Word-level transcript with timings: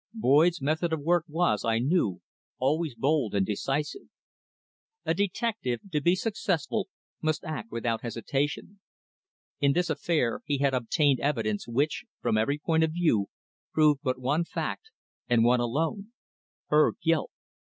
Boyd's 0.15 0.63
method 0.63 0.91
of 0.93 1.01
work 1.01 1.25
was, 1.27 1.63
I 1.63 1.77
knew, 1.77 2.21
always 2.57 2.95
bold 2.95 3.35
and 3.35 3.45
decisive. 3.45 4.07
A 5.05 5.13
detective, 5.13 5.79
to 5.91 6.01
be 6.01 6.15
successful, 6.15 6.89
must 7.21 7.43
act 7.43 7.71
without 7.71 8.01
hesitation. 8.01 8.79
In 9.59 9.73
this 9.73 9.91
affair 9.91 10.41
he 10.45 10.57
had 10.57 10.73
obtained 10.73 11.19
evidence 11.19 11.67
which, 11.67 12.05
from 12.19 12.35
every 12.35 12.57
point 12.57 12.83
of 12.83 12.93
view, 12.93 13.27
proved 13.73 13.99
but 14.01 14.19
one 14.19 14.43
fact, 14.43 14.89
and 15.29 15.43
one 15.43 15.59
alone 15.59 16.13
her 16.69 16.93
guilt. 17.03 17.29